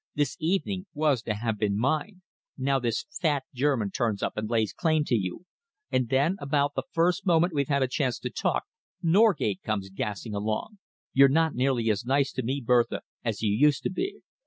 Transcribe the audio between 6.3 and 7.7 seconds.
about the first moment we've